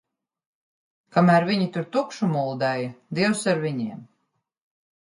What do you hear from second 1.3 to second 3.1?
viņi tur tukšu muldēja,